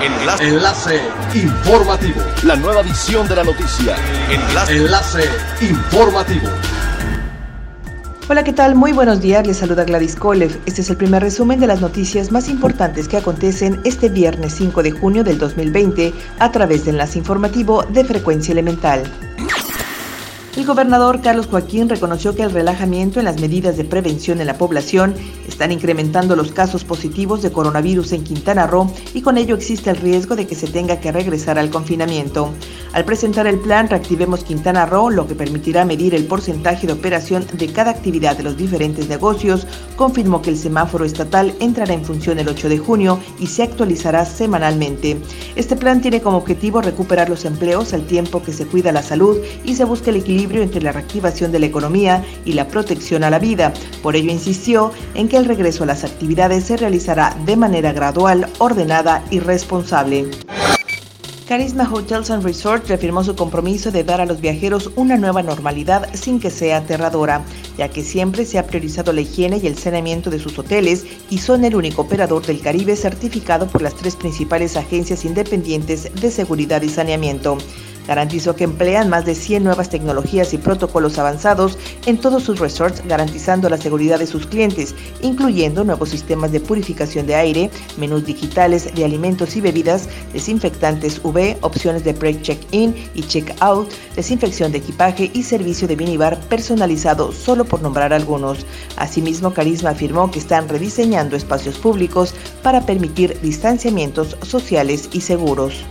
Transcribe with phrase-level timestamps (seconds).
[0.00, 0.48] Enlace.
[0.48, 1.00] Enlace
[1.34, 2.20] informativo.
[2.44, 3.96] La nueva edición de la noticia.
[4.30, 4.76] Enlace.
[4.76, 5.24] Enlace
[5.60, 6.48] informativo.
[8.28, 8.76] Hola, ¿qué tal?
[8.76, 10.56] Muy buenos días, les saluda Gladys Kolev.
[10.66, 14.84] Este es el primer resumen de las noticias más importantes que acontecen este viernes 5
[14.84, 19.02] de junio del 2020 a través de Enlace Informativo de Frecuencia Elemental.
[20.58, 24.58] El gobernador Carlos Joaquín reconoció que el relajamiento en las medidas de prevención en la
[24.58, 25.14] población
[25.46, 29.98] están incrementando los casos positivos de coronavirus en Quintana Roo y con ello existe el
[29.98, 32.50] riesgo de que se tenga que regresar al confinamiento.
[32.92, 37.46] Al presentar el plan Reactivemos Quintana Roo, lo que permitirá medir el porcentaje de operación
[37.52, 42.40] de cada actividad de los diferentes negocios, confirmó que el semáforo estatal entrará en función
[42.40, 45.18] el 8 de junio y se actualizará semanalmente.
[45.54, 49.36] Este plan tiene como objetivo recuperar los empleos al tiempo que se cuida la salud
[49.64, 53.30] y se busca el equilibrio entre la reactivación de la economía y la protección a
[53.30, 53.72] la vida.
[54.02, 58.48] Por ello insistió en que el regreso a las actividades se realizará de manera gradual,
[58.58, 60.28] ordenada y responsable.
[61.48, 66.06] Carisma Hotels and Resorts reafirmó su compromiso de dar a los viajeros una nueva normalidad
[66.12, 67.42] sin que sea aterradora,
[67.78, 71.38] ya que siempre se ha priorizado la higiene y el saneamiento de sus hoteles y
[71.38, 76.82] son el único operador del Caribe certificado por las tres principales agencias independientes de seguridad
[76.82, 77.56] y saneamiento.
[78.08, 83.02] Garantizó que emplean más de 100 nuevas tecnologías y protocolos avanzados en todos sus resorts,
[83.06, 88.94] garantizando la seguridad de sus clientes, incluyendo nuevos sistemas de purificación de aire, menús digitales
[88.94, 95.42] de alimentos y bebidas, desinfectantes UV, opciones de pre-check-in y check-out, desinfección de equipaje y
[95.42, 98.64] servicio de minibar personalizado, solo por nombrar algunos.
[98.96, 105.84] Asimismo, Carisma afirmó que están rediseñando espacios públicos para permitir distanciamientos sociales y seguros.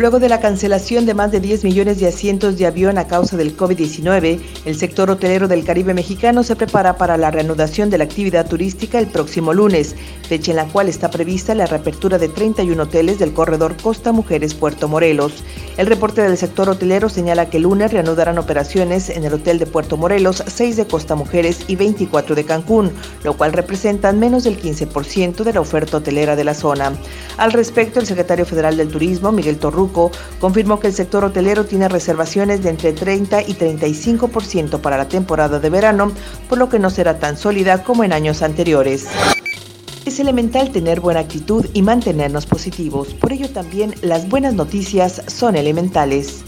[0.00, 3.36] Luego de la cancelación de más de 10 millones de asientos de avión a causa
[3.36, 8.04] del COVID-19, el sector hotelero del Caribe mexicano se prepara para la reanudación de la
[8.04, 9.94] actividad turística el próximo lunes,
[10.26, 14.54] fecha en la cual está prevista la reapertura de 31 hoteles del corredor Costa Mujeres
[14.54, 15.44] Puerto Morelos.
[15.76, 19.66] El reporte del sector hotelero señala que el lunes reanudarán operaciones en el hotel de
[19.66, 22.90] Puerto Morelos, 6 de Costa Mujeres y 24 de Cancún,
[23.22, 26.94] lo cual representan menos del 15% de la oferta hotelera de la zona.
[27.36, 29.89] Al respecto, el secretario federal del Turismo, Miguel Torruco,
[30.40, 35.58] confirmó que el sector hotelero tiene reservaciones de entre 30 y 35% para la temporada
[35.58, 36.12] de verano,
[36.48, 39.06] por lo que no será tan sólida como en años anteriores.
[40.06, 45.56] Es elemental tener buena actitud y mantenernos positivos, por ello también las buenas noticias son
[45.56, 46.44] elementales.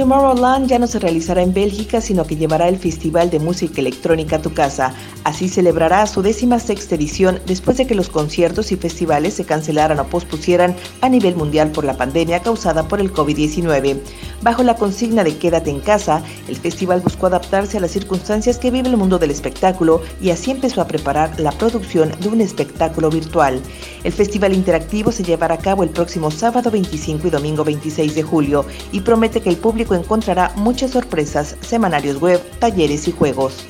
[0.00, 4.36] Tomorrowland ya no se realizará en Bélgica, sino que llevará el Festival de Música Electrónica
[4.36, 4.94] a tu casa.
[5.24, 10.00] Así celebrará su décima sexta edición después de que los conciertos y festivales se cancelaran
[10.00, 14.00] o pospusieran a nivel mundial por la pandemia causada por el COVID-19.
[14.42, 18.70] Bajo la consigna de Quédate en casa, el festival buscó adaptarse a las circunstancias que
[18.70, 23.10] vive el mundo del espectáculo y así empezó a preparar la producción de un espectáculo
[23.10, 23.60] virtual.
[24.02, 28.22] El festival interactivo se llevará a cabo el próximo sábado 25 y domingo 26 de
[28.22, 33.66] julio y promete que el público encontrará muchas sorpresas, semanarios web, talleres y juegos.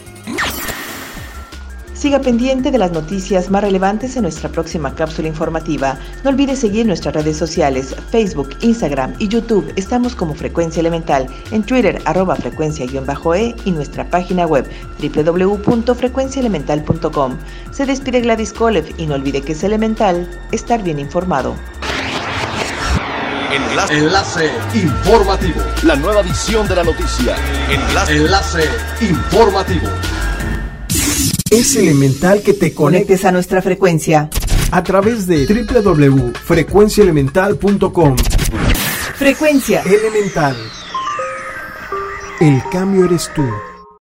[2.00, 5.98] Siga pendiente de las noticias más relevantes en nuestra próxima cápsula informativa.
[6.24, 9.70] No olvide seguir nuestras redes sociales, Facebook, Instagram y YouTube.
[9.76, 14.66] Estamos como Frecuencia Elemental, en Twitter arroba frecuencia-e y nuestra página web
[14.98, 17.36] www.frecuenciaelemental.com.
[17.70, 21.54] Se despide Gladys Kolev y no olvide que es elemental estar bien informado.
[23.52, 23.94] Enlace.
[23.94, 25.60] Enlace informativo.
[25.82, 27.34] La nueva edición de la noticia.
[27.68, 28.16] Enlace.
[28.16, 28.60] Enlace
[29.00, 29.88] informativo.
[31.50, 34.30] Es elemental que te conectes a nuestra frecuencia.
[34.70, 38.16] A través de www.frecuenciaelemental.com.
[39.16, 40.56] Frecuencia Elemental.
[42.40, 43.42] El cambio eres tú.